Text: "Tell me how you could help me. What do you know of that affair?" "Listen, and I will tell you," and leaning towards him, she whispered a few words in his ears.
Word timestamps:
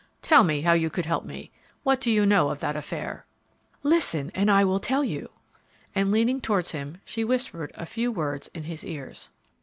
"Tell 0.23 0.43
me 0.43 0.61
how 0.61 0.73
you 0.73 0.89
could 0.89 1.05
help 1.05 1.25
me. 1.25 1.51
What 1.83 2.01
do 2.01 2.11
you 2.11 2.25
know 2.25 2.49
of 2.49 2.59
that 2.59 2.75
affair?" 2.75 3.27
"Listen, 3.83 4.31
and 4.33 4.49
I 4.49 4.63
will 4.63 4.79
tell 4.79 5.03
you," 5.03 5.29
and 5.93 6.11
leaning 6.11 6.41
towards 6.41 6.71
him, 6.71 6.97
she 7.05 7.23
whispered 7.23 7.71
a 7.75 7.85
few 7.85 8.11
words 8.11 8.47
in 8.55 8.63
his 8.63 8.83
ears. 8.83 9.29